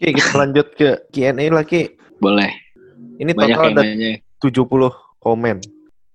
[0.00, 1.92] Oke, kita lanjut ke Q&A lagi.
[2.16, 2.48] Boleh.
[3.20, 4.16] Ini Banyak total ada nanya.
[4.40, 4.64] 70
[5.20, 5.56] komen.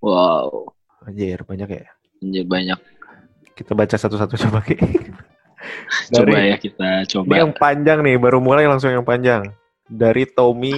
[0.01, 0.73] Wow.
[1.05, 1.85] Anjir, banyak ya.
[2.17, 2.79] Anjir, banyak.
[3.53, 4.73] Kita baca satu-satu coba, Ki.
[6.13, 7.33] Coba Dari- ya kita Ini coba.
[7.41, 9.49] yang panjang nih, baru mulai langsung yang panjang.
[9.85, 10.73] Dari Tommy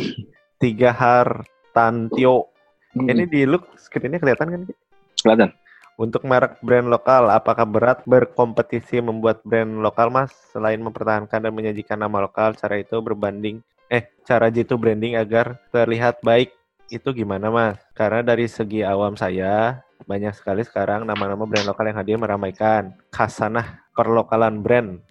[0.60, 2.52] Tiga Hartantio.
[2.92, 4.62] Hmm, Ini di look screen-nya kelihatan kan?
[4.68, 4.76] Ki?
[5.24, 5.50] kelihatan.
[5.98, 10.30] Untuk merek brand lokal, apakah berat berkompetisi membuat brand lokal, Mas?
[10.54, 16.22] Selain mempertahankan dan menyajikan nama lokal, cara itu berbanding, eh, cara jitu branding agar terlihat
[16.22, 16.54] baik,
[16.94, 17.82] itu gimana, Mas?
[17.98, 23.82] Karena dari segi awam saya, banyak sekali sekarang nama-nama brand lokal yang hadir meramaikan khasanah
[23.98, 25.02] perlokalan brand.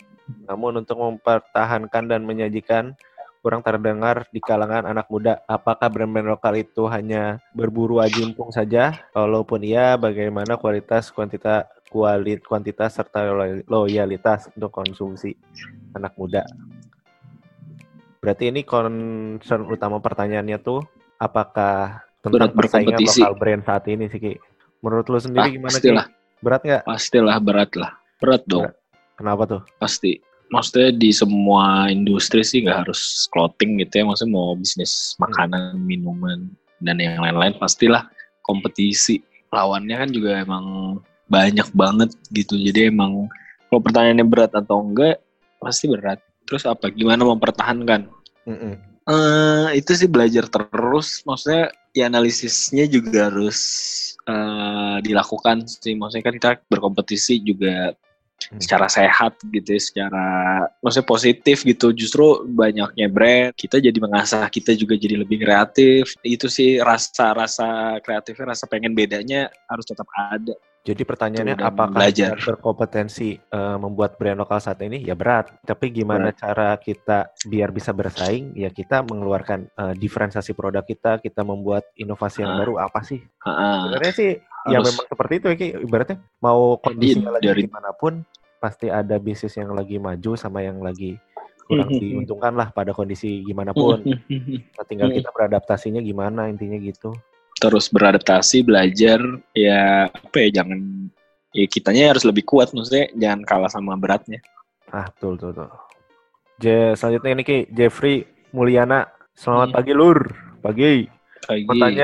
[0.47, 2.95] Namun untuk mempertahankan dan menyajikan
[3.47, 5.39] kurang terdengar di kalangan anak muda.
[5.47, 9.07] Apakah brand-brand lokal itu hanya berburu ajimpung saja?
[9.15, 15.39] Kalaupun iya, bagaimana kualitas, kuantita, kualit, kuantitas serta lo- loyalitas untuk konsumsi
[15.95, 16.43] anak muda?
[18.19, 20.83] Berarti ini concern utama pertanyaannya tuh
[21.15, 24.35] apakah tentang Berat persaingan lokal brand saat ini sih Ki?
[24.83, 25.87] Menurut lu sendiri Ah, gimana Ki?
[25.87, 26.07] pastilah.
[26.43, 26.83] Berat nggak?
[26.83, 27.95] Pastilah berat lah.
[28.19, 28.75] Berat dong.
[29.15, 29.63] Kenapa tuh?
[29.79, 30.26] Pasti.
[30.47, 34.05] Maksudnya di semua industri sih nggak harus clothing gitu ya.
[34.07, 36.47] Maksudnya mau bisnis makanan, minuman,
[36.79, 38.07] dan yang lain-lain pastilah
[38.47, 39.23] kompetisi.
[39.51, 42.55] Lawannya kan juga emang banyak banget gitu.
[42.55, 43.27] Jadi emang
[43.67, 45.19] kalau pertanyaannya berat atau enggak,
[45.59, 46.23] pasti berat.
[46.47, 46.95] Terus apa?
[46.95, 48.07] Gimana mempertahankan?
[48.47, 48.75] Mm-mm.
[49.07, 51.27] eh itu sih belajar terus.
[51.27, 53.59] Maksudnya ya analisisnya juga harus
[54.23, 55.99] eh, dilakukan sih.
[55.99, 57.99] Maksudnya kan kita berkompetisi juga
[58.37, 58.61] Hmm.
[58.61, 60.27] secara sehat gitu ya, secara
[60.85, 61.91] maksudnya positif gitu.
[61.91, 66.15] Justru banyaknya brand, kita jadi mengasah kita juga jadi lebih kreatif.
[66.21, 70.53] Itu sih rasa-rasa kreatifnya, rasa pengen bedanya harus tetap ada.
[70.87, 72.39] Jadi pertanyaannya Tuh, apakah belajar.
[72.39, 75.03] berkompetensi eh, membuat brand lokal saat ini?
[75.03, 75.51] Ya berat.
[75.67, 78.55] Tapi gimana cara kita biar bisa bersaing?
[78.55, 82.59] Ya kita mengeluarkan eh, diferensiasi produk kita, kita membuat inovasi yang Ah.
[82.63, 83.19] baru apa sih?
[83.43, 83.91] Ha-ha.
[83.91, 84.31] Sebenarnya sih
[84.69, 85.69] ya memang seperti itu ya Ki.
[85.81, 88.23] Ibaratnya mau kondisinya lagi dari- gimana pun
[88.57, 91.15] pasti ada bisnis yang lagi maju sama yang lagi
[91.67, 94.01] kurang diuntungkan lah pada kondisi gimana pun.
[94.07, 95.19] Nah, tinggal Hmm.
[95.19, 97.13] kita beradaptasinya gimana intinya gitu.
[97.57, 99.17] terus beradaptasi belajar
[99.57, 101.09] ya apa ya jangan
[101.57, 104.45] ya kitanya harus lebih kuat maksudnya jangan kalah sama beratnya
[104.93, 105.69] Ah, betul, betul, betul.
[106.57, 108.23] Je, selanjutnya ini Ki, Jeffrey
[108.53, 109.09] Mulyana.
[109.33, 109.77] Selamat Hmm.
[109.81, 110.19] pagi, Lur.
[110.61, 111.09] Pagi.
[111.49, 111.97] Pagi.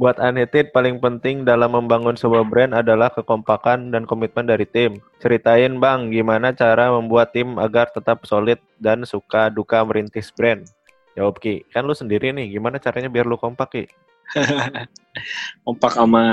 [0.00, 4.98] Buat Unheated paling penting dalam membangun sebuah brand adalah kekompakan dan komitmen dari tim.
[5.20, 10.64] Ceritain, Bang, gimana cara membuat tim agar tetap solid dan suka duka merintis brand?
[11.12, 11.60] Jawab, Ki.
[11.70, 13.84] Kan lu sendiri nih, gimana caranya biar lu kompak, Ki?
[15.64, 16.24] kompak sama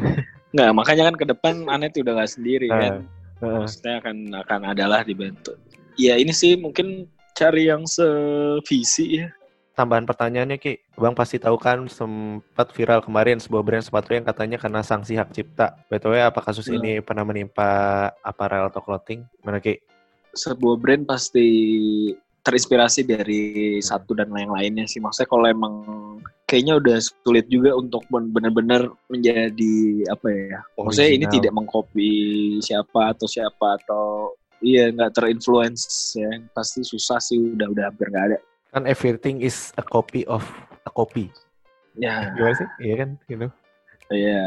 [0.54, 2.92] nggak makanya kan ke depan Anet udah nggak sendiri Nah, kan
[3.40, 3.60] Heeh.
[3.64, 5.54] maksudnya akan akan adalah dibantu
[5.94, 7.06] ya ini sih mungkin
[7.38, 9.28] cari yang sevisi ya
[9.80, 14.60] tambahan pertanyaannya Ki, Bang pasti tahu kan sempat viral kemarin sebuah brand sepatu yang katanya
[14.60, 15.72] kena sanksi hak cipta.
[15.88, 16.76] BTW apa kasus Hmm.
[16.76, 17.70] ini pernah menimpa
[18.20, 19.24] apparel atau clothing?
[19.40, 19.80] Mana Ki?
[20.30, 21.42] sebuah brand pasti
[22.40, 23.42] terinspirasi dari
[23.82, 25.74] satu dan lain lainnya sih maksudnya kalau emang
[26.46, 29.74] kayaknya udah sulit juga untuk ben- benar-benar menjadi
[30.08, 31.34] apa ya maksudnya ini Original.
[31.34, 32.10] tidak mengcopy
[32.62, 38.26] siapa atau siapa atau iya nggak terinfluence ya pasti susah sih udah udah hampir nggak
[38.32, 38.38] ada
[38.70, 40.46] Kan everything is a copy of
[40.82, 41.30] a copy.
[41.94, 42.68] ya Gimana sih?
[42.80, 43.10] Iya kan?
[43.26, 43.46] Gitu.
[44.10, 44.42] ya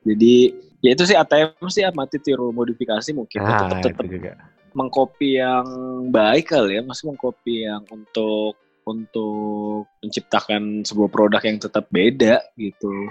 [0.00, 0.34] jadi
[0.80, 4.32] ya itu sih ATM sih amati tiru modifikasi mungkin Nah, tetap tetap juga.
[4.70, 5.66] mengcopy yang
[6.08, 8.54] baik kali ya, masih mengcopy yang untuk
[8.86, 13.10] untuk menciptakan sebuah produk yang tetap beda gitu.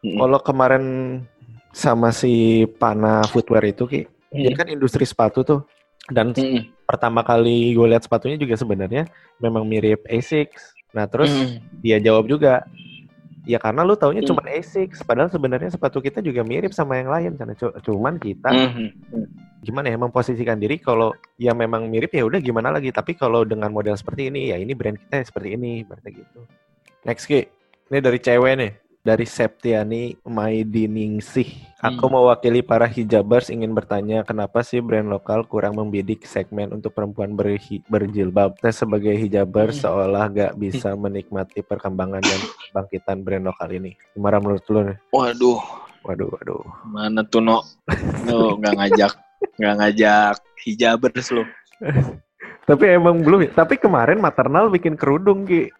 [0.00, 0.84] Kalau kemarin
[1.72, 4.00] sama si Pana Footwear itu Ki,
[4.30, 4.54] Hmm.
[4.54, 5.60] kan industri sepatu tuh.
[6.08, 6.72] Dan Mm-mm.
[6.88, 9.04] pertama kali gue lihat sepatunya juga sebenarnya
[9.36, 10.72] memang mirip Asics.
[10.96, 11.56] Nah, terus Mm.
[11.80, 12.64] dia jawab juga
[13.48, 14.36] ya karena lu taunya Hmm.
[14.36, 18.52] cuma Asics padahal sebenarnya sepatu kita juga mirip sama yang lain karena cu- cuman kita
[18.52, 18.88] Mhm.
[19.64, 23.72] gimana ya memposisikan diri kalau ya memang mirip ya udah gimana lagi tapi kalau dengan
[23.72, 26.40] model seperti ini ya ini brand kita seperti ini berarti gitu
[27.08, 27.48] next Ki
[27.88, 31.48] ini dari cewek nih dari Septiani Maidiningsih
[31.78, 32.14] aku Hmm.
[32.14, 37.80] mewakili para hijabers ingin bertanya kenapa sih brand lokal kurang membidik segmen untuk perempuan berhi-
[37.86, 39.84] berjilbab saya sebagai hijabers Hmm.
[39.86, 45.60] seolah gak bisa menikmati perkembangan dan bangkitan brand lokal ini gimana menurut lu nih Waduh,
[46.02, 47.64] waduh waduh mana tuh no?
[48.22, 49.12] No, nggak ngajak,
[49.56, 51.44] nggak ngajak hijabers lo.
[52.68, 55.72] tapi emang belum ya tapi kemarin maternal bikin kerudung Ki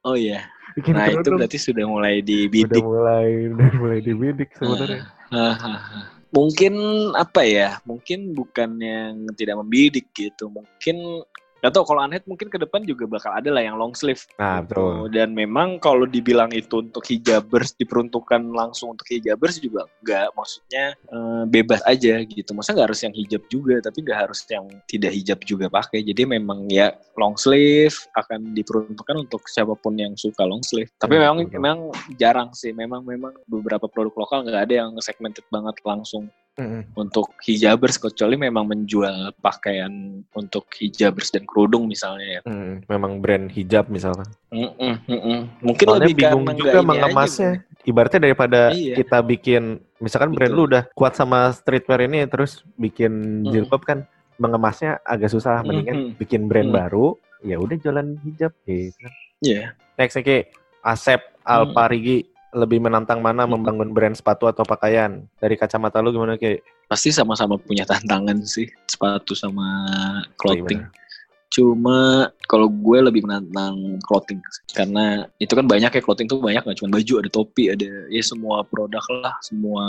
[0.00, 0.46] Oh iya.
[0.78, 2.82] Bikin Nah itu berarti sudah mulai udah dibidik.
[2.82, 6.20] mulai udah mulai dibidik sebenarnya Hahaha.
[6.30, 6.74] Mungkin
[7.18, 7.82] apa ya?
[7.82, 10.46] Mungkin bukan yang tidak membidik gitu.
[10.46, 11.26] Mungkin
[11.60, 14.24] Gak tau kalau unhead mungkin ke depan juga bakal ada lah yang long sleeve.
[14.40, 14.72] Nah, gitu.
[14.72, 14.92] betul.
[15.12, 20.32] Dan memang kalau dibilang itu untuk hijabers diperuntukkan langsung untuk hijabers juga enggak.
[20.32, 22.50] Maksudnya eh, bebas aja gitu.
[22.56, 26.00] Maksudnya nggak harus yang hijab juga, tapi nggak harus yang tidak hijab juga pakai.
[26.00, 30.88] Jadi memang ya long sleeve akan diperuntukkan untuk siapa pun yang suka long sleeve.
[30.96, 31.52] Tapi Hmm, memang betul.
[31.60, 31.78] memang
[32.16, 32.72] jarang sih.
[32.72, 36.82] Memang memang beberapa produk lokal nggak ada yang segmented banget langsung Mm-mm.
[36.98, 42.40] untuk hijabers kecuali memang menjual pakaian untuk hijabers dan kerudung misalnya ya.
[42.44, 44.26] Mm, memang brand hijab misalkan.
[44.50, 45.38] Mm-mm, mm-mm.
[45.62, 47.64] Mungkin Soalnya lebih bingung juga mengemasnya.
[47.80, 49.00] Ibaratnya daripada Iya.
[49.00, 50.66] kita bikin, misalkan brand Betul.
[50.66, 53.52] lu udah kuat sama streetwear ini, terus bikin Mm.
[53.54, 54.04] jilbab kan
[54.36, 55.64] mengemasnya agak susah.
[55.64, 56.20] Mendingan Mhm.
[56.20, 56.76] bikin brand Mm.
[56.76, 57.06] baru,
[57.40, 59.08] ya udah jualan hijab gitu.
[59.40, 59.72] Iya.
[59.96, 60.38] Next nih Ki,
[60.84, 63.50] Asep Alparigi lebih menantang mana Mm.
[63.54, 65.22] membangun brand sepatu atau pakaian?
[65.38, 66.58] Dari kacamata lu gimana Ki?
[66.90, 69.86] Pasti sama-sama punya tantangan sih sepatu sama
[70.34, 70.82] clothing.
[70.82, 70.98] Gimana?
[71.50, 74.38] Cuma kalau gue lebih menantang clothing
[74.70, 78.22] karena itu kan banyak ya clothing tuh banyak nggak cuma baju ada topi ada ya
[78.22, 79.82] semua produk lah semua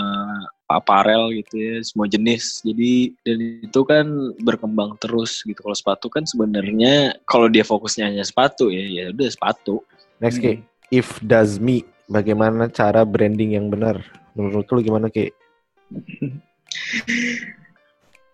[0.66, 4.10] aparel gitu ya semua jenis jadi dan itu kan
[4.42, 9.30] berkembang terus gitu kalau sepatu kan sebenarnya kalau dia fokusnya hanya sepatu ya ya udah
[9.30, 9.86] sepatu
[10.18, 10.46] Next Hmm.
[10.46, 10.54] Ki,
[10.90, 11.82] if does me,
[12.12, 14.04] bagaimana cara branding yang benar?
[14.36, 15.32] Menurut lu gimana Ki?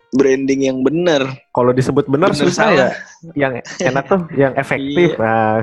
[0.08, 2.88] branding yang benar Kalau disebut benar susah ya.
[3.36, 5.14] Yang enak tuh yang efektif.
[5.14, 5.20] Iya.
[5.20, 5.56] Nah,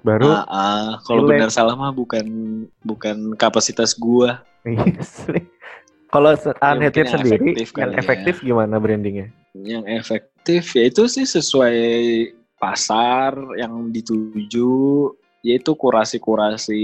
[0.00, 2.24] baru Ah, ah, kalau benar salah mah bukan
[2.80, 4.84] bukan kapasitas gua Iya.
[6.08, 7.98] Kalau se- unheaded mungkin yang sendiri, efektif yang ya.
[8.00, 9.28] efektif gimana brandingnya?
[9.58, 11.76] yang efektif ya itu sih sesuai
[12.56, 15.10] pasar yang dituju
[15.42, 16.82] yaitu kurasi-kurasi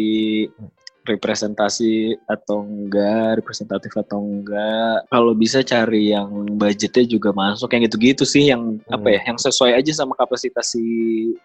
[1.05, 5.05] representasi atau enggak representatif atau enggak.
[5.13, 9.77] Kalau bisa cari yang budgetnya juga masuk yang gitu-gitu sih yang apa ya yang sesuai
[9.77, 10.81] aja sama kapasitas si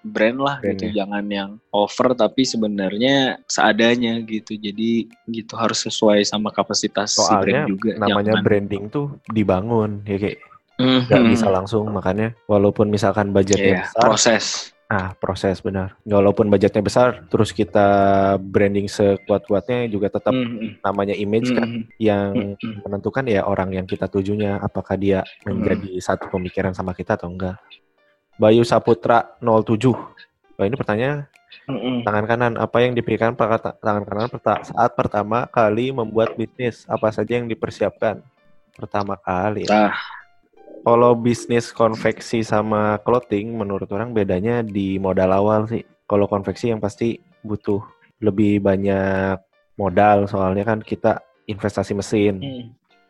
[0.02, 0.88] brand lah gitu.
[0.88, 0.92] Brandnya.
[0.96, 4.56] jangan yang over tapi sebenarnya seadanya gitu.
[4.56, 7.90] Jadi gitu harus sesuai sama kapasitas si Soalnya brand juga.
[8.00, 10.40] Namanya Jangan- branding tuh dibangun ya kayak
[10.80, 11.12] Mhm.
[11.12, 15.94] nggak bisa langsung makanya walaupun misalkan budgetnya Iya, besar, proses ah proses benar.
[16.02, 17.86] Walaupun budgetnya besar, terus kita
[18.42, 20.82] branding sekuat-kuatnya juga tetap Mhm.
[20.82, 21.82] namanya image kan Mhm.
[22.02, 22.82] yang Mhm.
[22.90, 27.62] menentukan ya orang yang kita tujunya apakah dia menjadi satu pemikiran sama kita atau enggak.
[28.42, 29.94] Bayu Saputra 07.
[30.58, 31.30] Wah, ini pertanyaan
[31.70, 32.02] Mhm.
[32.02, 37.14] tangan kanan apa yang dipikirkan ta- tangan kanan perta- saat pertama kali membuat bisnis apa
[37.14, 38.26] saja yang dipersiapkan
[38.74, 39.94] pertama kali ya.
[40.80, 46.82] Kalau bisnis konveksi sama clothing menurut orang bedanya di modal awal sih kalau konveksi yang
[46.82, 47.84] pasti butuh
[48.20, 49.38] lebih banyak
[49.78, 52.66] modal soalnya kan kita investasi mesin mhm.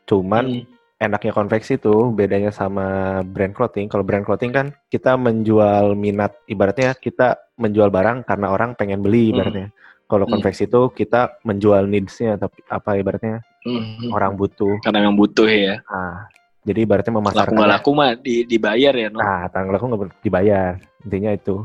[0.05, 0.63] cuman Mhm.
[0.99, 3.87] enaknya konveksi tuh bedanya sama brand clothing.
[3.87, 9.31] Kalau brand clothing kan kita menjual minat, ibaratnya kita menjual barang karena orang pengen beli
[9.31, 9.39] Hmm.
[9.39, 9.67] ibaratnya.
[10.11, 10.33] Kalau Hmm.
[10.35, 14.11] konveksi itu kita menjual needs-nya tapi apa ibaratnya Mhm.
[14.11, 14.75] orang butuh.
[14.83, 16.27] karena yang butuh ya Nah,
[16.69, 17.53] jadi ibaratnya laku memasarkan.
[17.57, 20.77] nggak laku mah di, dibayar ya no Nah, tanggal laku nggak dibayar.
[21.01, 21.55] Intinya itu.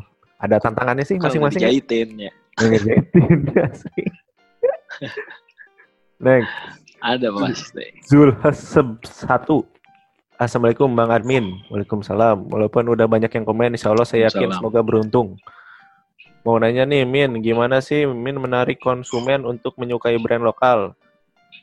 [0.41, 1.61] Ada tantangannya sih kalau masing-masing.
[1.61, 1.69] ya.
[1.69, 3.39] dijahitin ya Ngejahitin
[3.85, 4.05] sih.
[6.25, 6.55] Next.
[7.05, 9.69] ada pasti Zul Haseb satu.
[10.35, 11.61] Assalamualaikum Bang Admin.
[11.69, 12.49] Waalaikumsalam.
[12.51, 15.39] Walaupun udah banyak yang komen, insya Allah saya yakin semoga beruntung.
[16.43, 20.99] Mau nanya nih, Min, gimana sih Min menarik konsumen untuk menyukai brand lokal?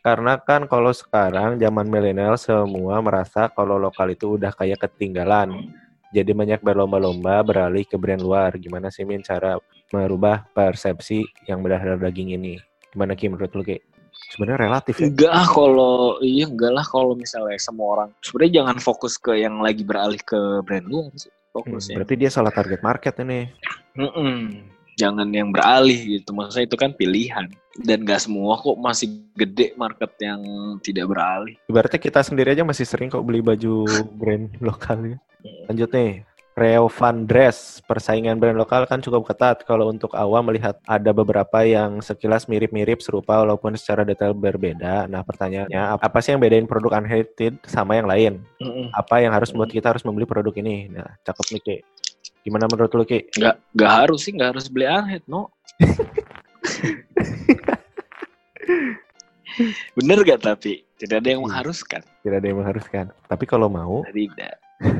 [0.01, 5.71] Karena kan kalau sekarang zaman milenial semua merasa kalau lokal itu udah kayak ketinggalan.
[6.11, 8.57] Jadi banyak berlomba-lomba beralih ke brand luar.
[8.57, 9.61] Gimana sih Min cara
[9.93, 12.57] merubah persepsi yang berdarah daging ini?
[12.91, 13.79] Gimana Ki menurut lu Ki?
[14.11, 15.07] Sebenarnya relatif ya.
[15.11, 19.59] enggak ah kalau iya enggak lah kalau misalnya semua orang sebenarnya jangan fokus ke yang
[19.59, 23.51] lagi beralih ke brand luar sih Hmm, fokusnya berarti dia salah target market ini.
[23.99, 24.63] Mm-mm.
[24.99, 27.47] Jangan yang beralih gitu maksudnya itu kan pilihan
[27.87, 30.41] dan gak semua kok masih gede market yang
[30.83, 33.87] tidak beralih Ibaratnya kita sendiri aja masih sering kok beli baju
[34.19, 35.17] brand lokal ya.
[35.69, 36.27] Lanjut nih.
[36.51, 39.63] Reo Van Dress, persaingan brand lokal kan cukup ketat.
[39.63, 45.07] Kalau untuk awam melihat ada beberapa yang sekilas mirip-mirip serupa walaupun secara detail berbeda.
[45.07, 48.33] Nah pertanyaannya, apa sih yang bedain produk unheated sama yang lain?
[48.91, 50.91] Apa yang harus membuat kita harus membeli produk ini?
[50.91, 51.79] Nah, cakep nih.
[52.41, 53.29] Gimana menurut lu Ki?
[53.37, 55.49] nggak nggak harus sih nggak harus beli unhead no
[59.99, 61.47] bener gak tapi tidak ada yang Iya.
[61.49, 63.05] mengharuskan Tidak ada yang mengharuskan.
[63.27, 64.55] Tapi kalau mau, tidak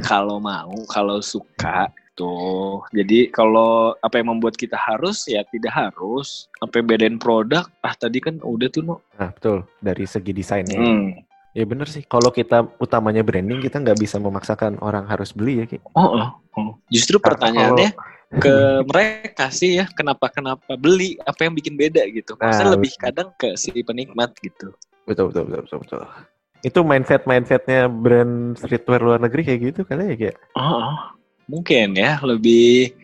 [0.05, 6.45] kalau mau kalau suka tuh jadi kalau apa yang membuat kita harus ya tidak harus
[6.61, 10.77] apa yang bedain produk ah tadi kan udah tuh no nah betul dari segi desainnya.
[10.77, 11.17] Hmm.
[11.51, 12.07] Ya bener sih.
[12.07, 15.83] Kalau kita utamanya branding, kita nggak bisa memaksakan orang harus beli ya, Ki.
[15.99, 16.69] Oh, oh, oh.
[16.87, 17.89] Justru Karena pertanyaannya
[18.39, 18.55] ke
[18.87, 21.19] mereka sih ya, kenapa kenapa beli?
[21.27, 22.39] Apa yang bikin beda gitu?
[22.39, 24.71] Maksudnya Nah, lebih kadang ke si penikmat gitu.
[25.03, 26.01] Betul, betul, betul, betul, betul.
[26.63, 30.37] Itu mindset mindsetnya brand streetwear luar negeri kayak gitu kali ya, kayak.
[30.55, 30.99] Oh, oh.
[31.51, 32.95] mungkin ya lebih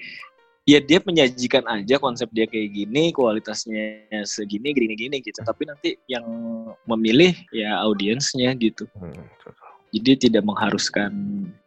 [0.68, 5.40] ya dia menyajikan aja konsep dia kayak gini, kualitasnya segini, gini-gini gitu.
[5.42, 6.28] Tapi nanti yang
[6.84, 8.84] memilih ya audiensnya gitu.
[9.00, 9.16] Hmm.
[9.96, 11.16] Jadi tidak mengharuskan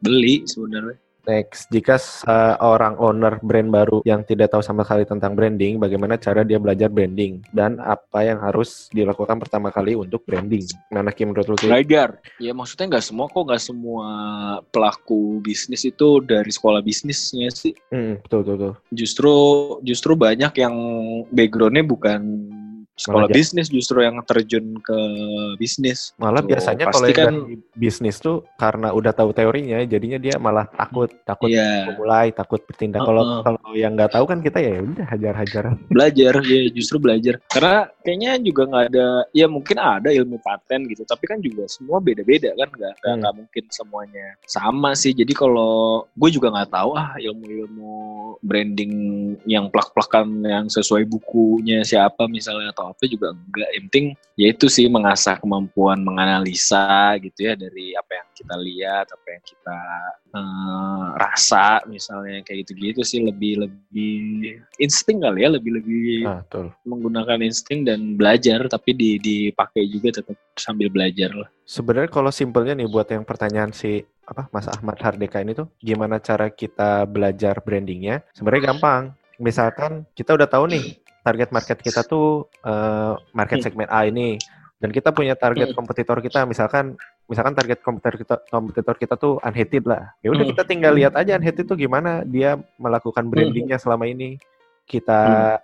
[0.04, 1.00] beli sebenarnya.
[1.30, 6.42] Next, jika seorang owner brand baru yang tidak tahu sama sekali tentang branding, bagaimana cara
[6.42, 10.66] dia belajar branding dan apa yang harus dilakukan pertama kali untuk branding?
[10.90, 11.56] Mana Kim menurut lu?
[11.62, 12.18] Belajar.
[12.42, 14.06] Ya maksudnya nggak semua kok nggak semua
[14.74, 17.78] pelaku bisnis itu dari sekolah bisnisnya sih.
[17.94, 18.74] Hmm, betul, betul, betul.
[18.90, 19.34] Justru
[19.86, 20.74] justru banyak yang
[21.30, 22.20] backgroundnya bukan
[22.96, 24.98] sekolah Malah bisnis, justru yang terjun ke
[25.56, 26.12] bisnis.
[26.20, 27.34] Malah Tuh, biasanya kalau yang kan
[27.72, 31.88] bisnis tuh karena udah tahu teorinya, jadinya dia malah takut, takut Iya.
[31.88, 33.00] memulai, takut bertindak.
[33.02, 33.40] Kalau Heeh.
[33.42, 35.64] kalau yang nggak tahu kan kita ya udah hajar-hajar.
[35.88, 41.02] belajar ya justru belajar karena kayaknya juga nggak ada ya mungkin ada ilmu paten gitu
[41.04, 43.38] tapi kan juga semua beda-beda kan nggak nggak Hmm.
[43.42, 47.92] mungkin semuanya sama sih jadi kalau gue juga nggak tahu ah ilmu-ilmu
[48.40, 48.92] branding
[49.44, 54.66] yang plak-plakan yang sesuai bukunya siapa misalnya atau apa juga enggak yang penting ya itu
[54.66, 59.78] sih mengasah kemampuan menganalisa gitu ya dari apa yang kita lihat apa yang kita
[60.34, 66.74] eh, rasa misalnya kayak gitu-gitu sih lebih lebih insting kali ya lebih lebih Nah, betul.
[66.84, 72.74] menggunakan insting dan belajar tapi di dipakai juga tetap sambil belajar lah Sebenarnya kalau simpelnya
[72.74, 77.62] nih buat yang pertanyaan si apa Mas Ahmad Hardeka ini tuh gimana cara kita belajar
[77.62, 78.26] brandingnya?
[78.34, 79.14] Sebenarnya gampang.
[79.38, 80.98] Misalkan kita udah tahu nih
[81.30, 83.64] target market kita tuh eh, market Hmm.
[83.64, 84.34] segmen A ini
[84.76, 85.76] dan kita punya target Hmm.
[85.78, 90.10] kompetitor kita misalkan misalkan target kompetitor kita kompetitor kita tuh unhated lah.
[90.20, 90.50] Ya udah Hmm.
[90.50, 94.34] kita tinggal lihat aja unhated tuh gimana dia melakukan brandingnya selama ini.
[94.82, 95.54] Kita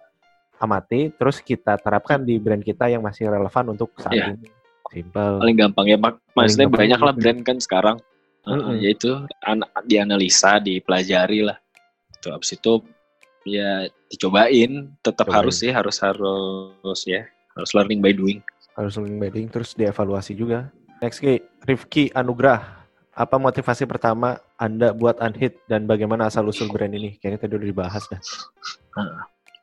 [0.57, 4.27] amati terus kita terapkan di brand kita yang masih relevan untuk saat Iya.
[4.33, 4.49] ini.
[4.87, 5.43] Simple.
[5.43, 7.99] paling gampang ya mak maksudnya gampang banyak lah brand kan sekarang
[8.47, 8.79] Uh, Mm-mm.
[8.79, 9.11] yaitu
[9.43, 11.59] an- dianalisa dipelajari lah
[12.23, 12.79] tuh abis itu
[13.47, 15.39] ya dicobain tetap Cobain.
[15.41, 17.23] harus sih harus harus ya
[17.55, 18.43] harus learning by doing
[18.77, 20.69] harus link bedding terus dievaluasi juga.
[21.01, 22.85] Next Ki, Rifki Anugrah.
[23.17, 27.17] Apa motivasi pertama Anda buat Unhit dan bagaimana asal usul brand ini?
[27.17, 28.21] Kayaknya tadi udah dibahas dah.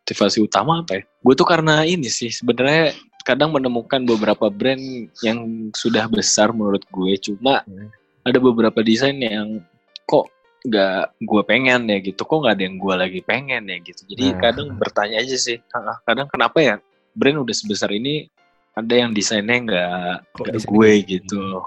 [0.03, 1.01] motivasi utama apa ya?
[1.21, 4.81] Gue tuh karena ini sih sebenarnya kadang menemukan beberapa brand
[5.21, 7.87] yang sudah besar menurut gue, cuma Hmm.
[8.25, 9.61] ada beberapa desain yang
[10.09, 10.27] kok
[10.63, 14.01] nggak gue pengen ya gitu, kok nggak ada yang gue lagi pengen ya gitu.
[14.07, 14.39] Jadi Nah.
[14.39, 16.75] kadang bertanya aja sih, "Ah, kadang kenapa ya
[17.13, 18.31] brand udah sebesar ini
[18.73, 21.61] ada yang desainnya nggak gue kayak gitu.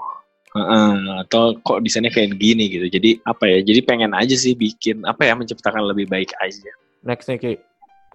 [0.57, 2.87] Heeh, atau kok desainnya kayak gini gitu.
[2.89, 3.61] Jadi apa ya?
[3.61, 6.71] Jadi pengen aja sih bikin apa ya menciptakan lebih baik aja.
[7.05, 7.53] Next nih Ki,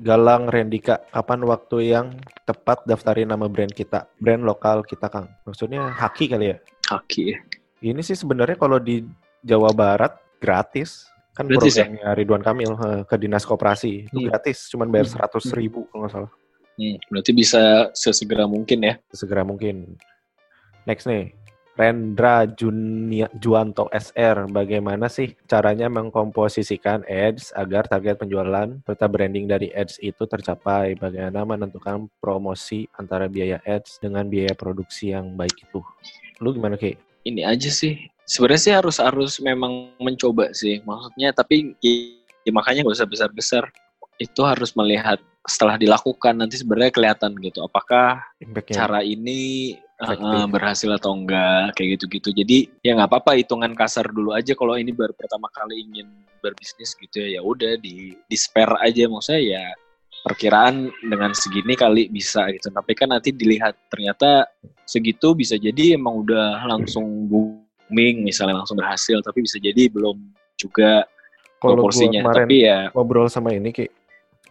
[0.03, 0.99] Galang Rendika.
[1.15, 2.07] Kapan waktu yang
[2.43, 4.11] tepat daftarin nama brand kita?
[4.19, 5.31] Brand lokal kita Kang.
[5.47, 6.57] Maksudnya Haki kali ya?
[6.91, 7.37] Haki.
[7.85, 9.07] Ini sih sebenarnya kalau di
[9.43, 11.07] Jawa Barat gratis.
[11.33, 11.87] Kan Gratis ya?
[11.89, 14.11] programnya Ridwan Kamil eh, ke Dinas Koperasi.
[14.11, 14.29] Itu Hmm.
[14.29, 15.17] gratis, cuman bayar Hmm.
[15.17, 16.31] 100 ribu kalau nggak salah.
[16.77, 17.63] Hmm, berarti bisa
[17.95, 18.95] sesegera mungkin ya.
[19.09, 19.97] Segera mungkin.
[20.85, 21.33] Next nih,
[21.73, 24.45] Rendra Junia, Juanto SR.
[24.45, 31.01] Bagaimana sih caranya mengkomposisikan ads agar target penjualan serta branding dari ads itu tercapai?
[31.01, 35.81] Bagaimana menentukan promosi antara biaya ads dengan biaya produksi yang baik itu?
[36.45, 36.93] Lu gimana Ki?
[37.25, 38.12] Ini aja sih.
[38.27, 40.81] Sebenarnya sih harus harus memang mencoba sih.
[40.83, 41.93] Maksudnya tapi ya,
[42.47, 43.65] ya makanya gak usah besar-besar.
[44.21, 47.67] Itu harus melihat setelah dilakukan nanti sebenarnya kelihatan gitu.
[47.67, 48.75] Apakah Impact-nya?
[48.79, 52.31] cara ini uh, berhasil atau enggak kayak gitu-gitu.
[52.31, 56.07] Jadi ya nggak apa-apa hitungan kasar dulu aja kalau ini baru pertama kali ingin
[56.43, 57.39] berbisnis gitu ya.
[57.39, 59.65] Ya udah di di spare aja maksudnya ya
[60.23, 62.71] perkiraan dengan segini kali bisa gitu.
[62.71, 64.47] Tapi kan nanti dilihat ternyata
[64.87, 67.27] segitu bisa jadi emang udah langsung
[67.89, 70.19] booming misalnya langsung berhasil tapi bisa jadi belum
[70.57, 71.05] juga
[71.59, 72.27] Kalau proporsinya.
[72.27, 73.87] Tapi ya ngobrol sama ini Ki,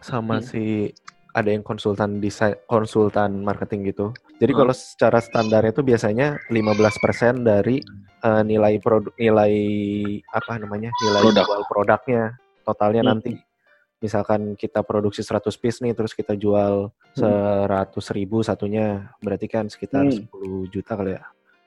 [0.00, 0.44] sama Hmm.
[0.44, 0.88] si
[1.32, 4.12] ada yang konsultan desain konsultan marketing gitu.
[4.36, 4.60] Jadi Hmm.
[4.64, 7.80] kalau secara standarnya itu biasanya 15% dari
[8.22, 9.54] eh, nilai produk nilai
[10.30, 10.94] apa namanya?
[10.94, 11.42] nilai Produk.
[11.42, 12.22] jual produknya
[12.62, 13.10] totalnya Hmm.
[13.12, 13.34] nanti.
[13.98, 17.66] Misalkan kita produksi 100 piece nih terus kita jual Hmm.
[17.66, 20.14] 100 ribu satunya berarti kan sekitar Hmm.
[20.22, 21.22] 10 juta kali ya.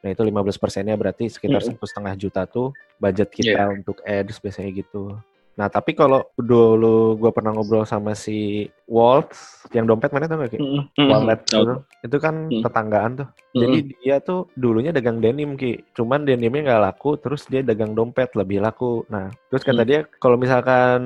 [0.06, 1.74] Nah itu 15 persennya berarti sekitar Hmm.
[1.74, 2.70] satu setengah juta tuh
[3.02, 5.18] budget kita untuk ads biasanya gitu.
[5.56, 10.52] Nah, tapi kalau dulu gue pernah ngobrol sama si Waltz, yang dompet mana tuh gak
[10.52, 10.60] Ki?
[10.60, 11.74] Mm, mm, Wallet gitu.
[12.04, 12.60] Itu kan Mm.
[12.60, 13.28] tetanggaan tuh.
[13.56, 15.80] Jadi dia tuh dulunya dagang denim Ki.
[15.96, 19.08] Cuman denimnya nggak laku, terus dia dagang dompet lebih laku.
[19.08, 19.88] Nah, terus kata Mm.
[19.88, 21.02] dia kalau misalkan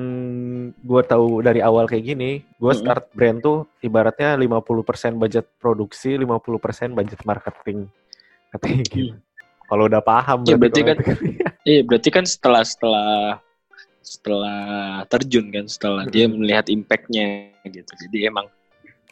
[0.82, 2.80] gue tahu dari awal kayak gini, gue Mm.
[2.82, 7.86] start brand tuh ibaratnya 50% budget produksi, 50% budget marketing.
[8.50, 9.14] Katanya gitu.
[9.70, 11.04] Kalau udah paham Ya, berarti kan- itu.
[11.68, 13.36] Iya, berarti kan setelah setelah
[14.00, 14.60] setelah
[15.06, 16.40] terjun kan, setelah dia Mm-mm.
[16.40, 17.92] melihat impact-nya gitu.
[18.08, 18.48] Jadi emang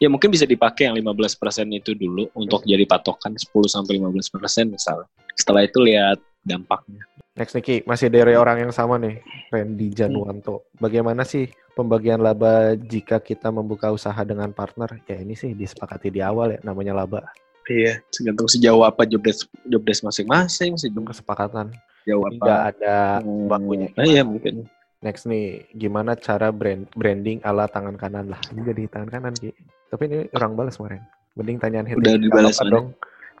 [0.01, 5.07] ya mungkin bisa dipakai yang 15% itu dulu untuk jadi patokan 10 sampai 15% misalnya.
[5.37, 7.05] Setelah itu lihat dampaknya.
[7.37, 9.21] Next Niki, masih dari orang yang sama nih,
[9.53, 10.67] Randy Januanto.
[10.75, 14.99] Bagaimana sih pembagian laba jika kita membuka usaha dengan partner?
[15.07, 17.23] Ya ini sih disepakati di awal ya, namanya laba.
[17.69, 21.69] Iya, tergantung sejauh apa job desk job desk masing-masing, sejauh Kesepakatan.
[22.01, 22.73] Tidak apa.
[22.73, 23.93] ada Hmm, bakunya.
[23.93, 24.65] nah, iya mungkin.
[24.99, 28.41] Next nih, gimana cara brand branding ala tangan kanan lah?
[28.49, 29.53] Ini jadi tangan kanan Ki.
[29.87, 31.05] Tapi ini orang balas kemarin.
[31.37, 31.95] Mending tanyaan hit.
[31.95, 32.71] Udah dibalas mana?
[32.73, 32.87] dong.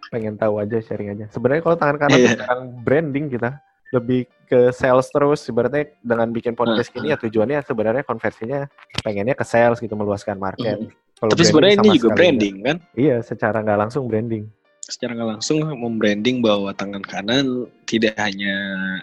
[0.07, 1.25] Pengen tahu aja, sharing aja.
[1.27, 2.27] Sebenarnya kalau tangan kanan Iya.
[2.29, 3.49] tuh jarang branding kita.
[3.89, 5.41] Lebih ke sales terus.
[5.43, 8.69] Ibaratnya dengan bikin podcast Ah, ini ya tujuannya sebenarnya konversinya
[9.01, 10.77] pengennya ke sales gitu, meluaskan market.
[10.79, 10.93] Mm.
[11.19, 12.77] Kalau Tapi sebenarnya ini juga branding kan?
[12.95, 14.47] Iya, secara nggak langsung branding.
[14.89, 18.55] Secara nggak langsung membranding bahwa tangan kanan tidak hanya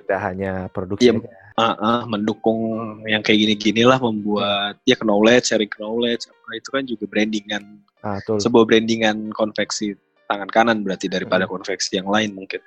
[0.03, 1.29] Tidak hanya produksi aja.
[1.55, 2.59] ah, ah, mendukung
[3.07, 7.63] yang kayak gini-gini lah membuat ya knowledge, sharing knowledge, apa itu kan juga brandingan
[8.01, 8.41] Ah, betul.
[8.43, 9.95] sebuah brandingan konveksi
[10.27, 11.53] tangan kanan berarti daripada Hmm.
[11.55, 12.59] konveksi yang lain mungkin.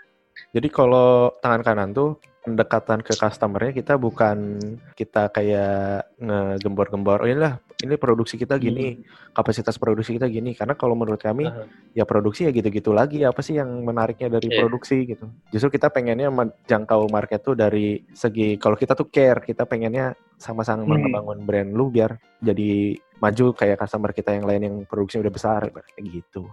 [0.55, 4.57] Jadi kalau tangan kanan tuh pendekatan ke customernya kita bukan
[4.95, 8.99] kita kayak ngegembor-gembor, oh inilah ini produksi kita gini,
[9.31, 10.51] kapasitas produksi kita gini.
[10.51, 11.63] Karena kalau menurut kami Aha.
[11.95, 13.23] ya produksi ya gitu-gitu lagi.
[13.23, 14.67] Apa sih yang menariknya dari Iya.
[14.67, 15.31] produksi gitu?
[15.51, 20.83] Justru kita pengennya menjangkau market tuh dari segi kalau kita tuh care, kita pengennya sama-sama
[20.83, 21.07] Hmm.
[21.07, 25.61] membangun brand lu biar jadi maju kayak customer kita yang lain yang produksinya udah besar
[25.71, 26.47] kayak gitu.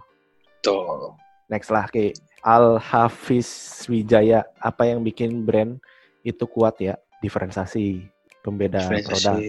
[0.63, 1.15] Tuh.
[1.47, 3.47] Next lah ke Al Hafiz
[3.85, 4.45] Wijaya.
[4.57, 5.77] Apa yang bikin brand
[6.21, 6.95] itu kuat ya?
[7.17, 8.05] Diferensiasi,
[8.39, 9.41] pembeda produk,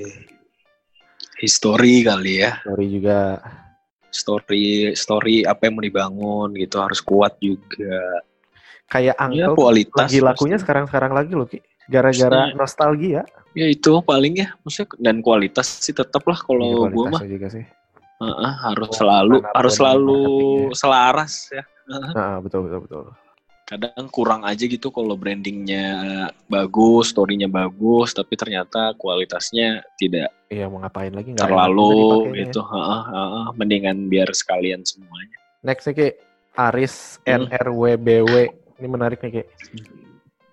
[1.39, 2.59] History kali ya.
[2.61, 3.21] story juga.
[4.09, 8.25] Story story apa yang mau dibangun gitu harus kuat juga.
[8.89, 10.09] Kayak Ya Uncle tuh kualitas.
[10.09, 10.65] lagi lakunya pasti.
[10.65, 11.61] sekarang-sekarang lagi loh Ki.
[11.87, 12.57] Gara-gara Iya.
[12.57, 13.23] nostalgia.
[13.53, 17.49] Ya itu paling ya, maksudnya dan kualitas sih tetap lah Iya, kalau gue mah juga
[17.49, 17.65] sih.
[18.19, 20.75] Heeh, harus selalu harus selalu marketingnya.
[20.75, 21.65] selaras ya.
[21.89, 23.05] Nah, betul betul betul.
[23.69, 26.01] kadang kurang aja gitu kalau brandingnya
[26.49, 32.41] bagus, storynya bagus, tapi ternyata kualitasnya tidak Iya mau ngapain lagi nggak terlalu dipakainya.
[32.49, 32.61] gitu.
[32.65, 33.47] Heeh, heeh.
[33.61, 35.37] Mendingan biar sekalian semuanya.
[35.61, 36.09] Next nih Ki,
[36.57, 37.45] Aris Hmm.
[37.45, 38.35] NRWBW.
[38.81, 39.43] Ini menarik nih Ki.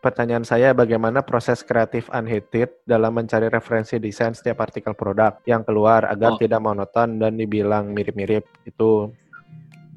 [0.06, 6.06] Pertanyaan saya bagaimana proses kreatif Unhated dalam mencari referensi desain setiap artikel produk yang keluar
[6.06, 6.38] agar Oh.
[6.38, 9.10] tidak monoton dan dibilang mirip-mirip itu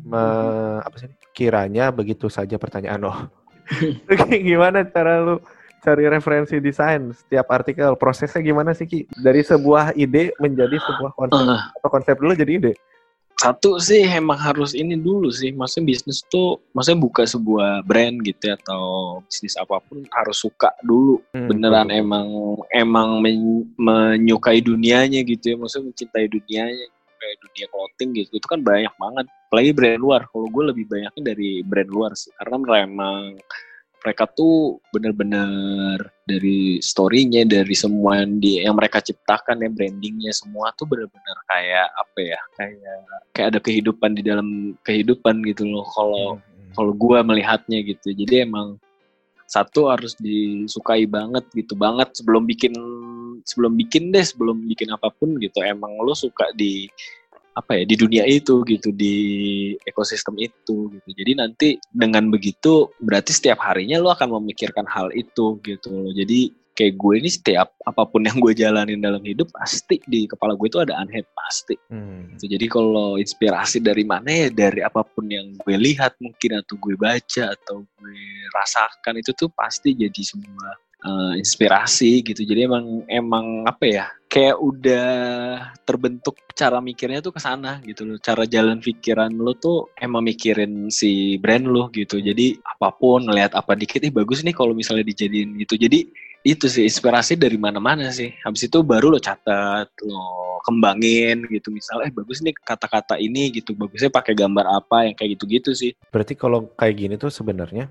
[0.02, 1.12] me- apa sih?
[1.30, 3.12] Kiranya begitu saja pertanyaan lo.
[4.32, 5.44] gimana cara lu
[5.78, 7.92] cari referensi desain setiap artikel?
[7.94, 9.04] Prosesnya gimana sih Ki?
[9.12, 12.72] Dari sebuah ide menjadi sebuah konsep Eh, atau konsep dulu jadi ide?
[13.38, 18.50] Satu sih emang harus ini dulu sih, maksudnya bisnis tuh, maksudnya buka sebuah brand gitu
[18.50, 21.22] ya, atau bisnis apa pun harus suka dulu.
[21.30, 22.02] Hmm, Beneran betul.
[22.02, 22.28] emang
[22.74, 26.86] emang men- menyukai dunianya gitu ya, maksudnya mencintai dunianya
[27.18, 31.22] kayak dunia clothing gitu itu kan banyak banget apalagi brand luar kalau gue lebih banyaknya
[31.34, 33.34] dari brand luar sih karena memang
[34.04, 40.70] mereka tuh bener-bener dari story-nya dari semua yang di yang mereka ciptakan ya brandingnya semua
[40.78, 42.98] tuh bener-bener kayak apa ya kayak
[43.34, 46.72] kayak ada kehidupan di dalam kehidupan gitu loh kalau Hmm, hmm.
[46.76, 48.76] kalau gue melihatnya gitu jadi emang
[49.48, 52.74] satu harus disukai banget gitu banget sebelum bikin
[53.48, 56.84] sebelum bikin deh sebelum bikin apa pun gitu emang lo suka di
[57.56, 59.16] apa ya di dunia itu gitu di
[59.86, 65.58] ekosistem itu gitu jadi nanti dengan begitu berarti setiap harinya lo akan memikirkan hal itu
[65.66, 69.98] gitu loh jadi kayak gue ini setiap apa pun yang gue jalanin dalam hidup pasti
[70.06, 72.38] di kepala gue itu ada unhead pasti Hmm.
[72.38, 72.54] gitu.
[72.54, 76.94] Jadi kalau inspirasi dari mana ya dari apa pun yang gue lihat mungkin atau gue
[76.94, 78.20] baca atau gue
[78.54, 80.72] rasakan itu tuh pasti jadi sebuah
[81.04, 82.42] eh, inspirasi gitu.
[82.42, 85.08] Jadi emang emang apa ya kayak udah
[85.88, 88.18] terbentuk cara mikirnya tuh ke sana gitu loh.
[88.20, 92.20] Cara jalan pikiran lo tuh emang mikirin si brand lo gitu.
[92.20, 95.74] Jadi apa pun ngelihat apa dikit ih bagus nih kalau misalnya dijadiin gitu.
[95.80, 96.08] Jadi
[96.46, 98.30] itu sih inspirasi dari mana-mana sih.
[98.44, 101.68] Habis itu baru lo catat, lo kembangin gitu.
[101.68, 103.72] Misalnya, eh bagus nih kata-kata ini gitu.
[103.72, 105.96] Bagusnya pakai gambar apa yang kayak gitu-gitu sih.
[106.08, 107.88] Berarti kalau kayak gini tuh sebenarnya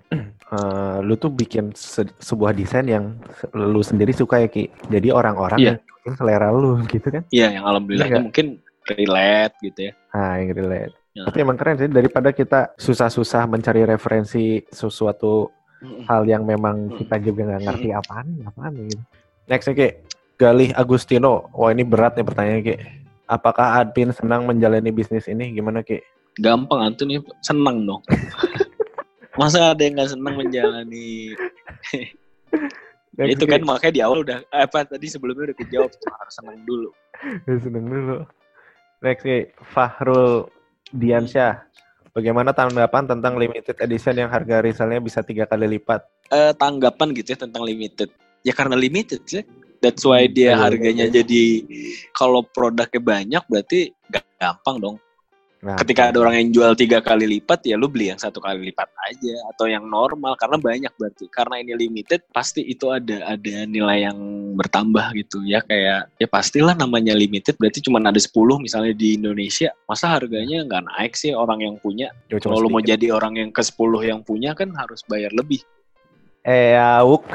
[0.54, 3.18] uh, lu tuh bikin se sebuah desain yang
[3.52, 4.70] lu sendiri suka ya Ki.
[4.88, 5.74] Jadi orang-orang Iya.
[6.06, 7.26] yang selera lu gitu kan.
[7.30, 8.24] Iya, yang alhamdulillah nggak?
[8.24, 8.48] mungkin
[8.88, 9.94] relate gitu ya.
[10.10, 10.94] Ah, yang relate.
[11.12, 11.26] Ya.
[11.26, 15.50] Tapi emang keren sih daripada kita susah-susah mencari referensi sesuatu
[16.06, 16.98] hal yang memang Mm.
[16.98, 19.02] kita juga nggak ngerti apaan, apaan gitu.
[19.48, 19.88] Next Ki,
[20.38, 21.50] Galih Agustino.
[21.58, 22.76] Wah ini berat nih pertanyaannya Ki.
[23.26, 25.50] Apakah Adpin senang menjalani bisnis ini?
[25.52, 25.98] Gimana Ki?
[26.38, 28.06] Gampang Antun nih senang dong.
[29.42, 31.34] Masa ada yang nggak senang menjalani
[33.18, 36.34] Ya itu kan makanya di awal udah eh, apa tadi sebelumnya udah kejawab tuh harus
[36.38, 36.90] senang dulu.
[37.50, 38.18] Ya, seneng dulu.
[39.02, 40.46] Next Ki, Fahrul
[40.94, 41.66] Diansyah.
[42.14, 46.06] Bagaimana tanggapan tentang limited edition yang harga resellnya bisa tiga kali lipat?
[46.30, 48.14] Eh, tanggapan gitu ya tentang limited.
[48.46, 49.42] Ya karena limited sih.
[49.80, 51.16] That's why Hmm, dia iya, harganya iya.
[51.22, 51.44] jadi
[52.16, 53.94] kalau produknya banyak berarti
[54.42, 54.98] gampang dong.
[55.58, 58.70] Nah, Ketika ada orang yang jual tiga kali lipat ya lu beli yang satu kali
[58.70, 61.26] lipat aja atau yang normal karena banyak berarti.
[61.34, 64.18] Karena ini limited pasti itu ada ada nilai yang
[64.54, 65.66] bertambah gitu ya.
[65.66, 69.74] Kayak ya pastilah namanya limited berarti cuma ada 10 misalnya di Indonesia.
[69.90, 72.14] Masa harganya nggak naik sih orang yang punya?
[72.30, 75.66] Ya, kalau lu mau jadi orang yang ke 10 yang punya kan harus bayar lebih.
[76.46, 77.26] Eaux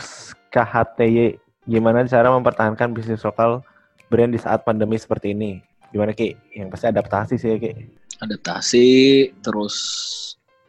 [0.54, 3.62] KHTY, gimana cara mempertahankan bisnis lokal
[4.08, 5.62] brand di saat pandemi seperti ini?
[5.90, 6.34] Gimana Ki?
[6.52, 7.72] Yang pasti adaptasi sih ya Ki.
[8.22, 8.86] adaptasi
[9.42, 9.74] terus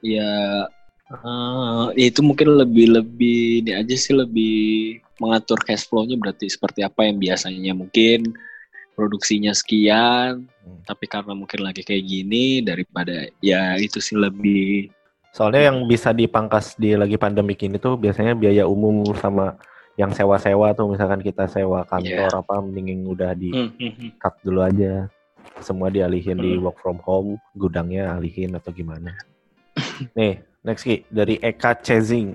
[0.01, 0.65] ya
[1.13, 7.05] eh, itu mungkin lebih lebih ini aja sih lebih mengatur cash flow-nya berarti seperti apa
[7.05, 8.33] yang biasanya mungkin
[8.97, 10.79] produksinya sekian Hmm.
[10.87, 14.87] tapi karena mungkin lagi kayak gini daripada ya itu sih lebih
[15.35, 19.59] Soalnya yang bisa dipangkas di lagi pandemi ini tuh biasanya biaya umum sama
[19.93, 24.09] yang sewa-sewa tuh misalkan kita sewa kantor apa mending udah di Hmm, hmm, hmm.
[24.17, 25.05] cut dulu aja.
[25.59, 29.13] Semua dialihin di work from home, gudangnya alihin atau gimana.
[30.17, 32.33] Nih, next Ki, dari Eka Chasing.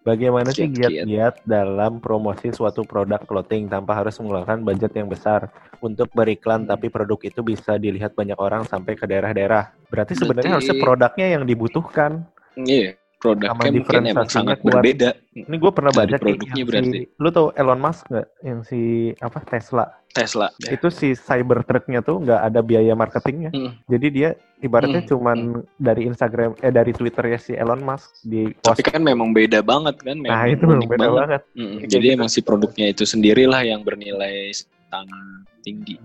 [0.00, 6.08] Bagaimana sih giat-giat dalam promosi suatu produk clothing tanpa harus mengeluarkan budget yang besar untuk
[6.10, 6.70] beriklan Hmm.
[6.70, 9.68] tapi produk itu bisa dilihat banyak orang sampai ke daerah-daerah.
[9.86, 12.24] Berarti sebenarnya Berarti- harusnya produknya yang dibutuhkan.
[12.58, 14.78] iya produknya Sama mungkin emang sangat kuat.
[14.78, 16.98] berbeda Ini gue pernah baca produknya yang berarti.
[17.04, 18.28] si, lu tau Elon Musk nggak?
[18.40, 18.80] Yang si
[19.18, 19.86] apa Tesla?
[20.08, 23.50] Tesla Itu si Cybertruck-nya tuh nggak ada biaya marketingnya.
[23.50, 23.76] Hmm.
[23.84, 25.38] Jadi dia ibaratnya Hmm, cuman
[25.76, 28.88] dari Instagram eh dari Twitter ya si Elon Musk di tapi post.
[28.88, 31.42] kan memang beda banget kan memang Nah itu memang beda banget.
[31.52, 32.16] Mm, Kayak Jadi gitu.
[32.16, 34.50] emang si produknya itu sendirilah yang bernilai
[34.88, 35.98] sangat tinggi.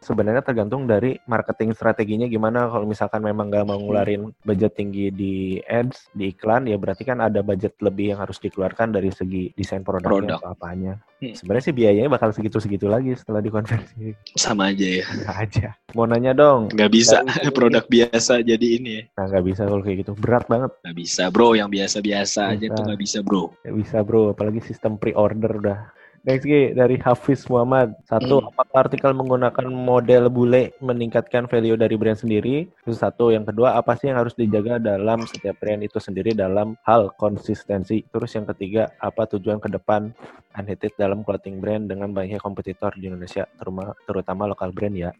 [0.00, 2.72] Sebenarnya tergantung dari marketing strateginya gimana.
[2.72, 7.20] Kalau misalkan memang nggak mau ngeluarin budget tinggi di ads, di iklan, ya berarti kan
[7.20, 10.40] ada budget lebih yang harus dikeluarkan dari segi desain produknya Produk.
[10.40, 10.92] atau apanya.
[11.20, 11.36] Hmm.
[11.36, 14.16] Sebenarnya sih biayanya bakal segitu-segitu lagi setelah dikonversi.
[14.40, 15.04] Sama aja ya.
[15.20, 15.68] Nggak aja.
[15.92, 16.72] Mau nanya dong.
[16.72, 17.20] Nggak bisa
[17.52, 19.02] produk biasa jadi ini ya.
[19.20, 20.12] Nah nggak bisa kalau kayak gitu.
[20.16, 20.72] Berat banget.
[20.80, 23.52] Nggak bisa bro, yang biasa-biasa aja tuh nggak bisa bro.
[23.60, 24.32] Nggak bisa bro.
[24.32, 25.78] Apalagi sistem pre-order udah.
[26.20, 27.96] Next Ki, dari Hafiz Muhammad.
[28.04, 28.52] Satu, Hmm.
[28.52, 32.68] apakah artikel menggunakan model bule meningkatkan value dari brand sendiri?
[32.84, 33.32] Itu satu.
[33.32, 38.04] Yang kedua, apa sih yang harus dijaga dalam setiap brand itu sendiri dalam hal konsistensi?
[38.04, 40.12] Terus yang ketiga, apa tujuan ke depan
[40.50, 45.10] Unhated dalam clothing brand dengan banyaknya kompetitor di Indonesia, terutama, terutama lokal brand ya?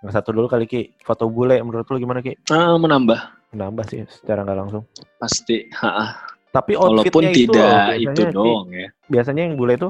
[0.00, 2.38] Yang satu dulu kali Ki, foto bule menurut lu gimana Ki?
[2.48, 3.18] Ah, menambah
[3.50, 4.84] Menambah sih secara nggak langsung.
[5.18, 5.66] pasti.
[5.76, 6.14] Ha,
[6.58, 8.88] Tapi Walaupun outfitnya itu loh, tidak itu Ki, doang ya.
[9.06, 9.88] biasanya yang bule itu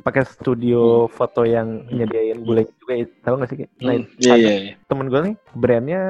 [0.00, 4.52] pakai studio foto yang nyediain bule juga tahu nggak sih nah Hmm, Iya ada iya.
[4.62, 4.72] iya.
[4.84, 6.02] temen gue nih brandnya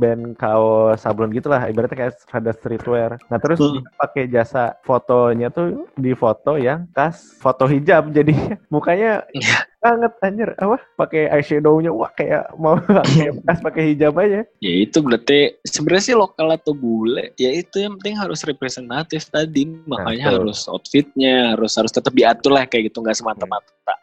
[0.00, 3.84] band kaos sablon gitu lah ibaratnya kayak ada streetwear nah terus Hmm.
[3.94, 8.32] pakai jasa fotonya tuh di foto yang kas foto hijab jadi
[8.72, 9.68] mukanya Iya.
[9.78, 12.80] banget anjir apa pakai eyeshadownya wah kayak mau
[13.12, 17.80] kayak bekas pakai hijab aja Ya itu berarti sebenarnya sih lokal atau bule, ya itu
[17.80, 20.36] yang penting harus representatif tadi, makanya betul.
[20.44, 23.94] harus outfitnya harus harus tetap diatur lah kayak gitu nggak semata-mata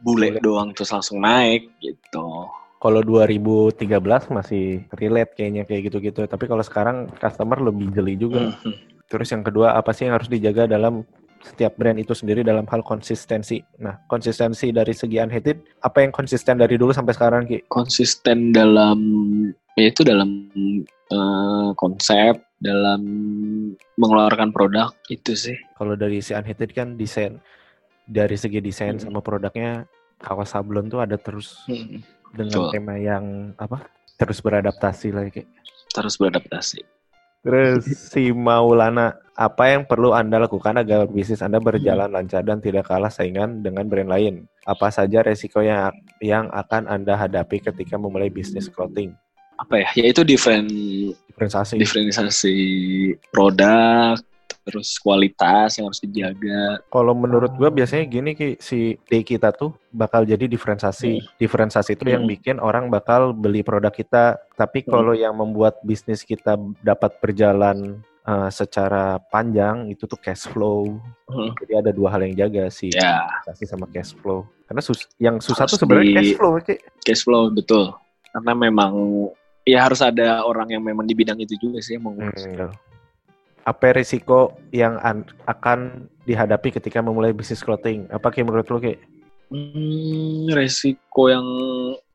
[0.00, 0.40] bule Bule.
[0.40, 2.26] doang terus langsung naik gitu.
[2.80, 8.90] Kalau 2013 masih relate kayaknya kayak gitu-gitu tapi kalau sekarang customer lebih jeli juga Mhm.
[9.10, 11.02] Terus yang kedua, apa sih yang harus dijaga dalam
[11.42, 13.58] setiap brand itu sendiri dalam hal konsistensi?
[13.82, 17.66] Nah, konsistensi dari segi unhated, apa yang konsisten dari dulu sampai sekarang, Ki?
[17.66, 19.02] Konsisten dalam
[19.74, 20.30] ya itu dalam
[21.10, 23.02] eh, konsep, dalam
[23.98, 25.58] mengeluarkan produk itu sih.
[25.74, 27.42] Kalau dari si unhated kan desain,
[28.06, 29.10] dari segi desain Hmm.
[29.10, 29.90] sama produknya,
[30.22, 31.98] kawas sablon tuh ada terus Mhm.
[32.34, 32.72] Dengan Betul.
[32.74, 33.86] tema yang apa?
[34.20, 35.42] Terus beradaptasi lah, Ki.
[35.90, 36.80] Terus beradaptasi.
[37.40, 42.84] Terus si Maulana, apa yang perlu Anda lakukan agar bisnis Anda berjalan lancar dan tidak
[42.84, 44.44] kalah saingan dengan brand lain?
[44.68, 45.88] Apa saja resiko yang
[46.20, 49.16] yang akan Anda hadapi ketika memulai bisnis clothing?
[49.56, 49.88] Apa ya?
[50.04, 50.68] Yaitu different
[51.32, 51.80] Diferensiasi.
[51.80, 52.56] diferensiasi
[53.32, 54.20] produk,
[54.62, 56.84] terus kualitas yang harus dijaga.
[56.86, 61.18] Kalau menurut gua biasanya gini Ki, si D kita tuh bakal jadi diferensiasi.
[61.36, 62.30] Diferensiasi itu yang Hmm.
[62.30, 64.36] bikin orang bakal beli produk kita.
[64.52, 64.90] Tapi Hmm.
[64.90, 71.00] kalau yang membuat bisnis kita dapat berjalan eh, secara panjang itu tuh cash flow.
[71.24, 71.50] Hmm.
[71.56, 74.44] Jadi ada dua hal yang jaga sih, Ya, investasi sama cash flow.
[74.68, 76.74] Karena sus- yang susah Harus tuh sebenarnya di- cash flow Ki.
[77.00, 77.90] cash flow betul.
[78.30, 78.92] Karena memang
[79.62, 82.44] ya harus ada orang yang memang di bidang itu juga sih yang mengurus.
[82.44, 82.70] Hmm,
[83.62, 84.38] apa risiko
[84.70, 88.08] yang an- akan dihadapi ketika memulai bisnis clothing?
[88.08, 88.94] Apa Ki menurut lu Ki?
[89.50, 91.46] Hmm, resiko yang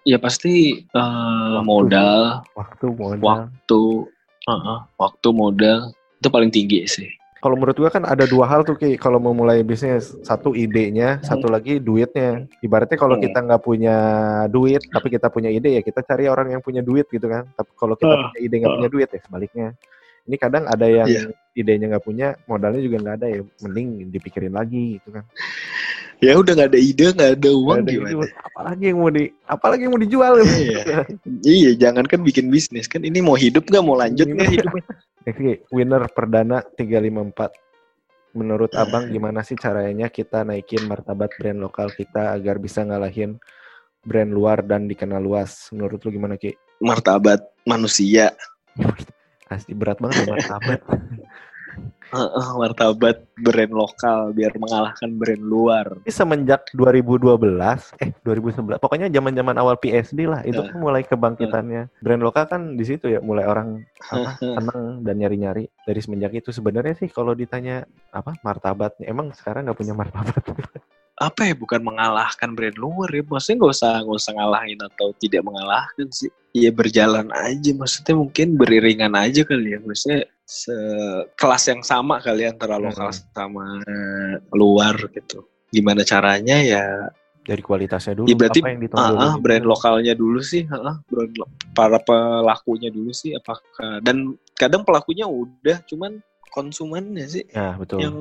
[0.02, 1.64] ya pasti eh, Waktu.
[1.64, 3.20] modal, Waktu, modal.
[3.22, 3.82] waktu,
[4.46, 5.80] Heeh, waktu modal
[6.16, 7.10] itu paling tinggi sih.
[7.36, 10.18] Kalau menurut gua kan ada dua hal tuh Ki kalau mau mulai bisnis.
[10.22, 12.50] Satu idenya, satu lagi duitnya.
[12.58, 13.26] Ibaratnya kalau Hmm.
[13.26, 13.98] kita nggak punya
[14.50, 17.46] duit tapi kita punya ide ya kita cari orang yang punya duit gitu kan.
[17.54, 18.18] Tapi kalau kita Ah.
[18.34, 19.68] punya ide nggak punya duit ya sebaliknya.
[20.26, 21.30] Ini kadang ada yang Iya.
[21.54, 23.42] idenya nggak punya, modalnya juga nggak ada ya.
[23.62, 25.24] Mending dipikirin lagi gitu kan.
[26.24, 28.10] Ya udah nggak ada ide, nggak ada uang Nggak ada gimana?
[28.10, 30.34] ide, apalagi yang mau di, apalagi yang mau dijual.
[30.42, 30.84] Iya.
[31.46, 34.84] iya, jangan kan bikin bisnis kan ini mau hidup nggak mau lanjut nggak hidupnya?
[35.26, 37.52] Oke, winner perdana 354.
[38.36, 43.40] Menurut Abang gimana sih caranya kita naikin martabat brand lokal kita agar bisa ngalahin
[44.04, 45.72] brand luar dan dikenal luas?
[45.72, 46.52] Menurut lu gimana Ki?
[46.84, 48.36] Martabat manusia,
[49.56, 50.80] Pasti berat banget ya martabat.
[52.06, 55.86] Heeh, martabat brand lokal biar mengalahkan brand luar.
[56.06, 60.70] Ini semenjak 2012, eh 2011, pokoknya zaman-zaman awal PSD lah, itu Nah.
[60.72, 61.92] kan mulai kebangkitannya.
[62.00, 65.68] Brand lokal kan di situ ya, mulai orang apa, seneng dan nyari-nyari.
[65.84, 70.40] Dari semenjak itu sebenarnya sih kalau ditanya apa martabatnya, emang sekarang nggak punya martabat.
[71.16, 75.42] apa ya bukan mengalahkan brand luar ya maksudnya nggak usah nggak usah ngalahin atau tidak
[75.48, 82.20] mengalahkan sih ya berjalan aja maksudnya mungkin beriringan aja kali ya maksudnya sekelas yang sama
[82.20, 83.24] kali ya antara lokal Hmm.
[83.32, 83.66] sama
[84.52, 86.86] luar gitu gimana caranya ya
[87.46, 89.44] Dari kualitasnya dulu, Ya, berarti, apa yang ditonjolin ah, gitu.
[89.46, 91.30] brand lokalnya dulu sih ah, brand
[91.78, 96.18] para pelakunya dulu sih apakah dan kadang pelakunya udah cuman
[96.50, 98.02] konsumennya sih Nah, betul.
[98.02, 98.18] yang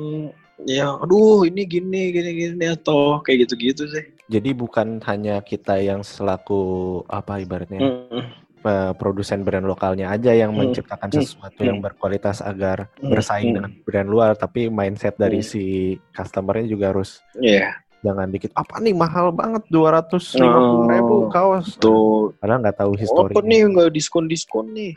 [0.63, 6.01] yang aduh ini gini gini gini atau kayak gitu-gitu sih Jadi bukan hanya kita yang
[6.01, 6.63] selaku
[7.07, 8.25] apa ibaratnya Mm-mm.
[8.65, 10.65] eh, produsen brand lokalnya aja yang Hmm.
[10.65, 11.21] menciptakan Hmm.
[11.21, 13.13] sesuatu yang berkualitas agar Hmm.
[13.13, 13.57] bersaing Hmm.
[13.61, 15.51] dengan brand luar, tapi mindset dari Hmm.
[15.51, 15.63] si
[16.11, 21.77] customernya juga harus Iya, jangan dikit apa nih mahal banget 250 ribu Oh, kaos.
[21.77, 22.33] tuh.
[22.41, 23.45] Padahal nggak tahu Apa historinya.
[23.45, 24.91] nih nggak diskon-diskon nih?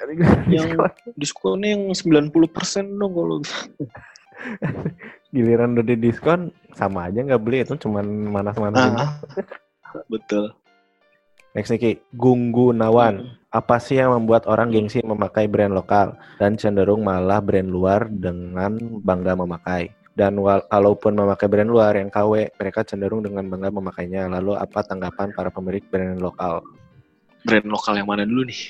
[0.48, 0.70] Yang
[1.20, 3.44] diskonnya yang 90% dong kalau
[5.36, 8.96] Giliran udah di diskon sama aja nggak beli itu cuman manas-manasin.
[8.96, 9.12] Ah,
[10.08, 10.56] betul.
[11.58, 13.26] Next nih Ki, Gunggu Nawan.
[13.26, 13.34] Hmm.
[13.50, 18.78] Apa sih yang membuat orang gengsi memakai brand lokal dan cenderung malah brand luar dengan
[19.02, 19.90] bangga memakai?
[20.14, 24.30] Dan wal- kalaupun memakai brand luar yang KW, mereka cenderung dengan bangga memakainya.
[24.30, 26.62] Lalu apa tanggapan para pemilik brand lokal?
[27.42, 28.62] Brand lokal yang mana dulu nih?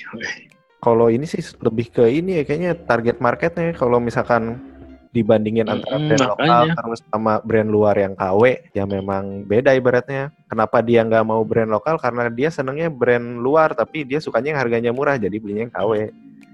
[0.78, 3.74] Kalau ini sih lebih ke ini ya kayaknya target marketnya.
[3.74, 4.62] Kalau misalkan
[5.10, 6.74] dibandingin antara Mm-mm, brand lokal makanya.
[6.76, 8.42] terus sama brand luar yang KW,
[8.76, 10.30] ya memang beda ibaratnya.
[10.48, 11.96] Kenapa dia nggak mau brand lokal?
[11.96, 15.92] Karena dia senengnya brand luar, tapi dia sukanya yang harganya murah, jadi belinya yang KW.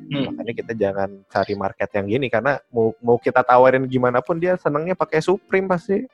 [0.05, 0.25] Hmm.
[0.31, 4.55] Makanya kita jangan cari market yang gini karena mau mau kita tawarin gimana pun dia
[4.61, 6.05] senengnya pakai Supreme pasti.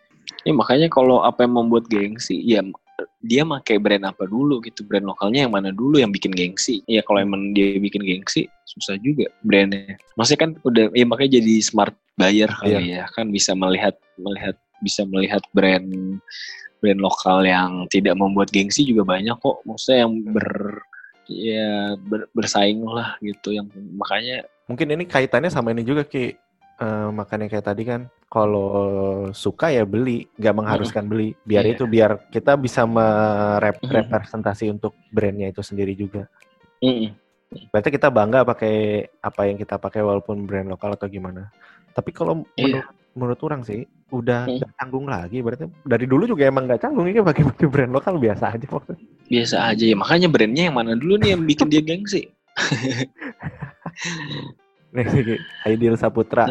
[0.46, 2.62] Ya makanya kalau apa yang membuat gengsi, ya
[3.20, 6.80] dia pakai brand apa dulu gitu, brand lokalnya yang mana dulu yang bikin gengsi.
[6.88, 9.96] Ya kalau emang dia bikin gengsi, susah juga brandnya.
[10.16, 15.04] Maksudnya kan udah, ya makanya jadi smart buyer kali ya, kan bisa melihat melihat bisa
[15.08, 16.20] melihat brand
[16.80, 19.60] brand lokal yang tidak membuat gengsi juga banyak kok.
[19.68, 20.48] Maksudnya yang ber
[21.30, 26.38] ya ber- bersaing lah gitu yang makanya Mungkin ini kaitannya sama ini juga Ki.
[26.80, 28.72] Eh, makanya kayak tadi kan kalau
[29.36, 31.36] suka ya beli, nggak mengharuskan beli.
[31.44, 31.76] Biar Iya.
[31.76, 36.24] itu biar kita bisa merepresentasi untuk brandnya itu sendiri juga.
[36.80, 37.12] mm,
[37.68, 41.52] Berarti kita bangga pakai apa yang kita pakai walaupun brand lokal atau gimana.
[41.92, 42.80] Tapi kalau Iya.
[42.80, 45.44] menurut menurut orang sih udah nggak canggung lagi.
[45.44, 49.04] Berarti dari dulu juga emang nggak canggung ini pakai pakai brand lokal biasa aja maksudnya.
[49.28, 52.26] biasa aja ya makanya brandnya yang mana dulu nih yang bikin dia gengsi
[54.94, 56.50] Nih, Ki, Aidil Saputra.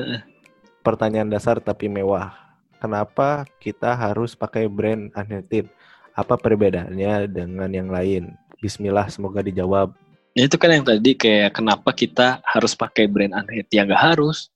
[0.80, 2.32] Pertanyaan dasar tapi mewah.
[2.80, 5.68] Kenapa kita harus pakai brand Anetin?
[6.16, 8.32] Apa perbedaannya dengan yang lain?
[8.64, 9.92] Bismillah, semoga dijawab.
[10.40, 14.48] Ya, itu kan yang tadi kayak kenapa kita harus pakai brand unhead ya nggak harus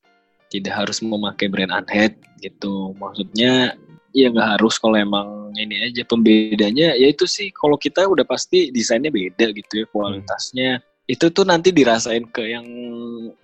[0.53, 3.73] tidak harus memakai brand unhead gitu maksudnya
[4.13, 8.69] ya nggak harus kalau emang ini aja pembedanya ya itu sih kalau kita udah pasti
[8.69, 10.79] desainnya beda gitu ya kualitasnya
[11.13, 12.65] itu tuh nanti dirasain ke yang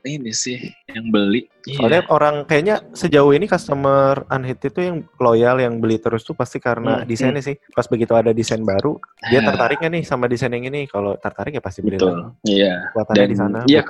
[0.02, 0.58] ini sih
[0.90, 6.24] yang beli Soalnya orang kayaknya sejauh ini customer unhit itu yang loyal yang beli terus
[6.24, 7.62] tuh pasti karena Hmm, desainnya sih.
[7.70, 10.90] Pas begitu ada desain baru, dia Ya, tertarik nggak nih sama desain yang ini?
[10.90, 13.60] Kalau tertarik ya pasti beli betul iya Kekuatannya dan di sana.
[13.68, 13.82] iya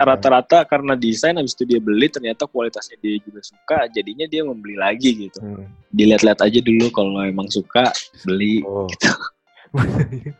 [0.00, 4.78] rata-rata karena desain habis itu dia beli ternyata kualitasnya dia juga suka jadinya dia membeli
[4.78, 5.68] lagi gitu Hmm.
[5.90, 7.92] dilihat-lihat aja dulu kalau emang suka
[8.24, 8.88] beli Oh.
[8.88, 9.10] gitu.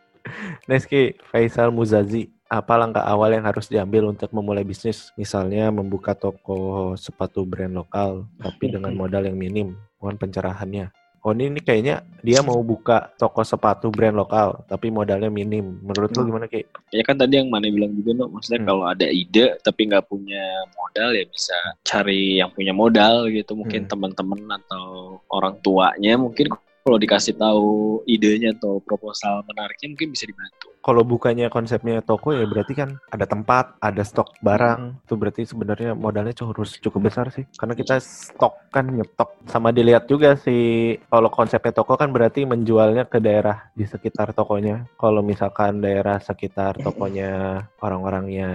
[0.64, 5.12] Neski, Faisal Muzazi, apa langkah awal yang harus diambil untuk memulai bisnis?
[5.20, 10.88] Misalnya membuka toko sepatu brand lokal, tapi dengan modal yang minim, mohon pencerahannya.
[11.20, 15.76] Oh ini, ini kayaknya dia mau buka toko sepatu brand lokal, tapi modalnya minim.
[15.82, 16.28] Menurut lu Hmm.
[16.30, 16.64] gimana Ki?
[16.88, 18.68] ya kan tadi yang mana bilang juga no maksudnya Hmm.
[18.72, 20.40] kalau ada ide tapi nggak punya
[20.72, 23.90] modal ya bisa cari yang punya modal gitu mungkin Hmm.
[23.92, 26.48] teman-teman atau orang tuanya mungkin
[26.80, 32.46] kalau dikasih tahu idenya atau proposal menariknya mungkin bisa dibantu Kalau bukanya konsepnya toko ya
[32.48, 35.04] berarti kan ada tempat, ada stok barang.
[35.04, 37.44] Itu berarti sebenarnya modalnya harus cukup besar sih.
[37.58, 39.44] Karena kita stok kan nyetok.
[39.50, 44.88] Sama dilihat juga sih kalau konsepnya toko kan berarti menjualnya ke daerah di sekitar tokonya.
[44.96, 48.50] Kalau misalkan daerah sekitar tokonya orang-orangnya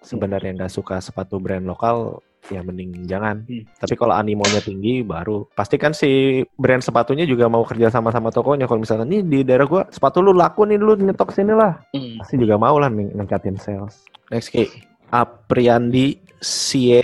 [0.00, 3.42] sebenarnya nggak suka sepatu brand lokal ya mending jangan.
[3.42, 3.64] Hmm.
[3.74, 6.08] Tapi kalau animonya tinggi baru pasti kan si
[6.52, 8.64] brand sepatunya juga mau kerja sama sama tokonya.
[8.64, 12.18] Kalau misalkan nih di daerah gua sepatu lu laku nih lu nyetok sini lah Hmm.
[12.18, 14.06] pasti juga mau lah ning- ningkatin sales.
[14.26, 14.66] Next Ki,
[15.08, 17.02] Apriandi Sie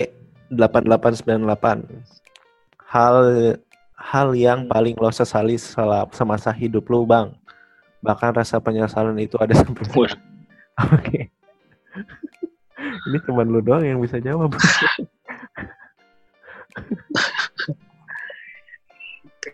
[0.49, 1.87] 8898.
[2.85, 3.17] Hal
[3.95, 7.33] hal yang paling lo sesali sela- semasa hidup lu, Bang.
[7.99, 9.87] Bahkan rasa penyesalan itu ada sampai.
[10.93, 11.31] Oke.
[13.03, 14.51] Ini cuma lu doang yang bisa jawab.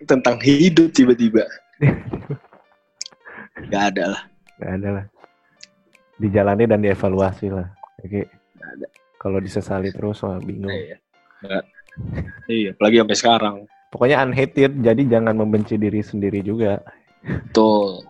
[0.09, 1.43] tentang hidup tiba-tiba
[3.69, 4.23] nggak ada lah
[4.59, 5.05] Gak ada lah.
[6.19, 7.71] Dijalani dan dievaluasi lah.
[8.03, 8.27] Oke.
[9.15, 10.67] Kalau disesali terus wah bingung.
[10.71, 10.99] iya
[11.39, 11.63] Nggak.
[12.51, 13.55] iya apalagi sampai sekarang
[13.89, 16.77] Pokoknya unhated, jadi jangan membenci diri sendiri juga.
[17.49, 18.05] tuh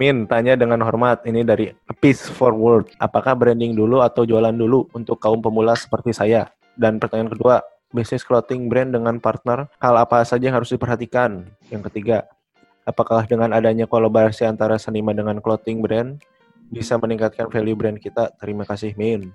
[0.00, 1.26] Min, tanya dengan hormat.
[1.26, 1.68] Ini dari
[2.00, 2.88] Peace Forward.
[2.96, 6.48] Apakah branding dulu atau jualan dulu untuk kaum pemula seperti saya?
[6.78, 7.58] Dan pertanyaan kedua,
[7.90, 11.42] bisnis clothing brand dengan partner, hal apa saja yang harus diperhatikan?
[11.74, 12.30] Yang ketiga,
[12.86, 16.22] apakah dengan adanya kolaborasi antara seniman dengan clothing brand
[16.70, 18.30] bisa meningkatkan value brand kita?
[18.38, 19.34] Terima kasih, Min.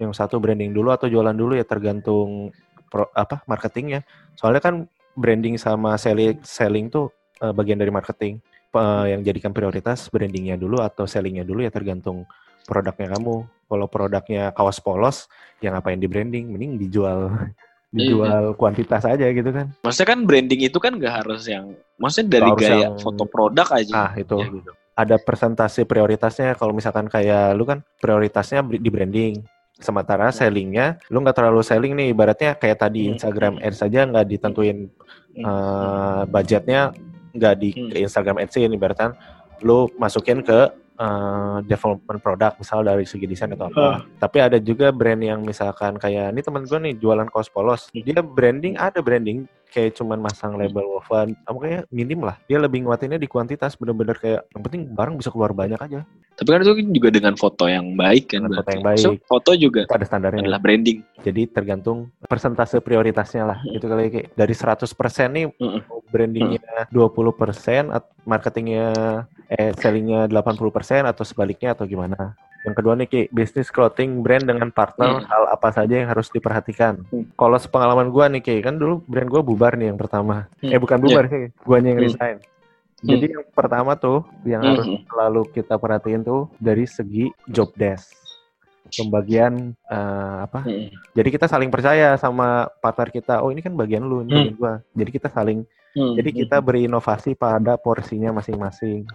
[0.00, 2.56] Yang satu branding dulu atau jualan dulu ya tergantung
[2.88, 4.00] pro- apa marketingnya.
[4.32, 4.74] Soalnya kan
[5.12, 7.12] branding sama selling selling tuh
[7.44, 8.40] eh, bagian dari marketing
[8.72, 12.24] eh, yang jadikan prioritas brandingnya dulu atau sellingnya dulu ya tergantung
[12.64, 13.59] produknya kamu.
[13.70, 16.50] Kalau produknya kaos polos, ya ngapain di branding?
[16.50, 17.30] Mending dijual
[17.90, 19.70] dijual kuantitas aja gitu kan.
[19.80, 23.66] maksudnya kan branding itu kan nggak harus yang maksudnya dari harus gaya yang- foto produk
[23.68, 24.70] aja Ah itu Ya, gitu.
[24.94, 26.54] ada persentase prioritasnya.
[26.54, 29.42] Kalau misalkan kayak lu kan prioritasnya di branding.
[29.74, 32.12] Sementara sellingnya, lu nggak terlalu selling nih.
[32.12, 33.16] Ibaratnya kayak tadi Hmm.
[33.16, 34.78] Instagram Ads saja nggak ditentuin
[35.36, 36.92] eh, budgetnya
[37.30, 37.88] nggak di Hmm.
[37.88, 39.14] ke Instagram Ads ini ibaratnya
[39.62, 40.68] lu masukin ke
[41.00, 44.04] eh, development produk misal dari segi desain atau apa.
[44.20, 47.88] Tapi ada juga brand yang misalkan kayak ini teman gue nih jualan kaos polos.
[47.96, 51.32] Dia branding ada branding kayak cuman masang label woven.
[51.46, 52.36] Kamu kayak minim lah.
[52.44, 56.02] Dia lebih nguatinnya di kuantitas bener-bener kayak yang penting barang bisa keluar banyak aja.
[56.40, 59.04] tapi kan itu juga dengan foto yang baik kan Dengan foto yang baik.
[59.04, 60.40] So, foto juga ada standarnya.
[60.40, 63.58] adalah branding Jadi tergantung persentase prioritasnya lah.
[63.68, 64.88] Itu kali kayak dari 100%
[65.36, 65.44] nih
[65.84, 68.88] mau brandingnya 20%, at- marketingnya
[69.52, 72.32] eh sellingnya 80% atau sebaliknya atau gimana?
[72.60, 75.24] Yang kedua nih Ki, bisnis clothing brand dengan partner Hmm.
[75.24, 77.00] hal apa saja yang harus diperhatikan?
[77.08, 77.24] Hmm.
[77.32, 80.44] Kalau sepengalaman gua nih Ki, kan dulu brand gua bubar nih yang pertama.
[80.60, 80.68] Hmm.
[80.68, 82.08] Eh bukan bubar sih, guanya yang Hmm.
[82.12, 82.36] resign.
[83.00, 85.08] Jadi yang pertama tuh yang harus Mm-mm.
[85.08, 88.12] selalu kita perhatiin tuh dari segi job desk.
[88.92, 90.68] Pembagian eh, apa?
[90.68, 90.92] Mm-mm.
[91.16, 93.40] Jadi kita saling percaya sama partner kita.
[93.40, 94.36] Oh ini kan bagian lu, ini Hmm.
[94.36, 94.72] bagian gua.
[94.92, 95.64] Jadi kita saling
[95.96, 96.12] Mm-mm.
[96.12, 99.08] jadi kita berinovasi pada porsinya masing-masing.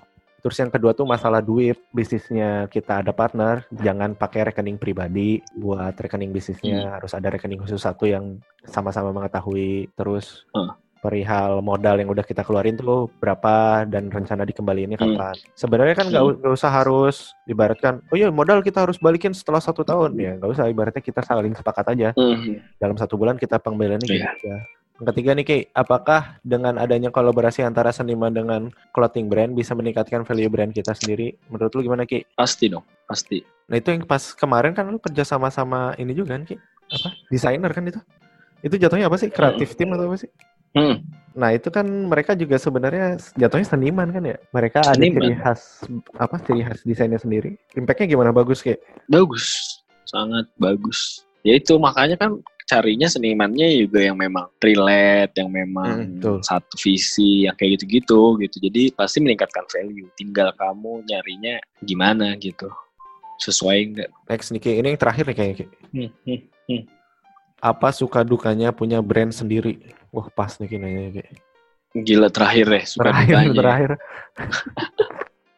[0.45, 1.73] Terus yang kedua tuh masalah duit.
[1.89, 7.01] Bisnisnya kita ada partner, jangan pakai rekening pribadi buat rekening bisnisnya.
[7.01, 9.89] Harus ada rekening khusus satu yang sama-sama mengetahui.
[9.97, 10.77] Terus Hmm.
[11.01, 15.13] perihal modal yang udah kita keluarin tuh berapa dan rencana dikembaliinnya Hmm.
[15.13, 15.35] kapan.
[15.53, 19.81] Sebenarnya kan nggak nggak usah harus ibaratkan, oh iya modal kita harus balikin setelah satu
[19.81, 20.17] tahun.
[20.17, 22.57] Ya nggak usah, ibaratnya kita saling sepakat aja Mm-mm.
[22.77, 24.17] dalam satu bulan kita pengembaliannya Iya.
[24.33, 24.55] gitu aja.
[24.95, 30.23] Yang ketiga nih Ki, apakah dengan adanya kolaborasi antara seniman dengan clothing brand bisa meningkatkan
[30.23, 31.35] value brand kita sendiri?
[31.51, 32.23] Menurut lu gimana Ki?
[32.31, 33.43] Pasti dong, pasti.
[33.67, 36.55] Nah itu yang pas kemarin kan lu kerja sama sama ini juga kan Ki?
[36.95, 37.11] Apa?
[37.27, 37.99] Desainer kan itu?
[38.63, 39.27] Itu jatuhnya apa sih?
[39.27, 40.31] Kreatif team atau apa sih?
[40.75, 41.03] Hmm.
[41.35, 44.39] Nah itu kan mereka juga sebenarnya jatuhnya seniman kan ya?
[44.55, 45.27] Mereka ada Seniman.
[45.27, 45.61] ciri khas
[46.15, 46.35] apa?
[46.39, 47.59] Ciri khas desainnya sendiri.
[47.75, 48.31] Impactnya gimana?
[48.31, 48.79] Bagus Ki?
[49.11, 49.75] Bagus,
[50.07, 51.23] sangat bagus.
[51.43, 57.45] Ya itu makanya kan carinya senimannya juga yang memang relate, yang memang Hmm, satu visi,
[57.45, 58.57] yang kayak gitu-gitu gitu.
[58.57, 60.09] Jadi pasti meningkatkan value.
[60.17, 62.67] Tinggal kamu nyarinya gimana gitu.
[63.37, 64.09] Sesuai enggak?
[64.25, 65.67] Next nih Ki, ini yang terakhir nih kayaknya.
[65.93, 66.81] Hmm, hmm, hmm.
[67.61, 69.79] Apa suka dukanya punya brand sendiri?
[70.09, 71.23] Wah pas nih nanya Ki.
[71.95, 73.55] Gila terakhir deh, suka Terakhir, dukanya.
[73.55, 73.91] terakhir.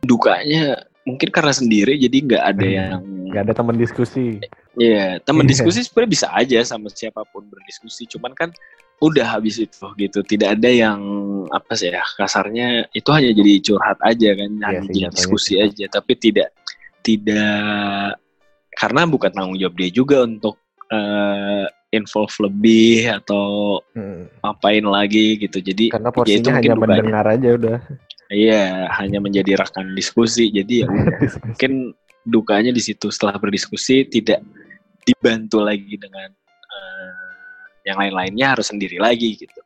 [0.00, 2.76] Dukanya mungkin karena sendiri jadi nggak ada Hmm.
[2.78, 4.42] yang Gak ada teman diskusi.
[4.74, 5.50] Iya, teman Iya.
[5.54, 8.10] diskusi sebenarnya bisa aja sama siapa pun berdiskusi.
[8.10, 8.50] Cuman kan
[8.98, 10.18] udah habis itu gitu.
[10.26, 10.98] Tidak ada yang
[11.54, 15.86] apa sih ya kasarnya itu hanya jadi curhat aja kan, hanya sih, jadi diskusi aja.
[15.86, 16.50] Tapi tidak
[17.06, 18.18] tidak
[18.74, 20.58] karena bukan tanggung jawab dia juga untuk
[20.90, 24.26] eh, involve lebih atau Hmm.
[24.42, 25.62] ngapain lagi gitu.
[25.62, 27.78] Jadi Karena ya itu porsinya hanya mendengar aja udah.
[28.30, 30.54] Iya, hanya menjadi rekan diskusi.
[30.54, 30.88] Jadi ya
[31.50, 34.38] mungkin dukanya di situ setelah berdiskusi tidak
[35.02, 36.30] dibantu lagi dengan
[36.70, 37.30] eh,
[37.90, 39.60] yang lain-lainnya harus sendiri lagi gitu.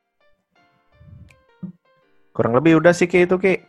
[2.32, 3.60] Kurang lebih udah sih Ki itu Ki.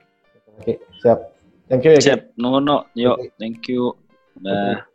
[0.55, 1.19] Oke, siap.
[1.67, 2.07] Thank you ya Ki.
[2.07, 3.93] Siap, no no, yuk, thank you.
[4.39, 4.94] Dah.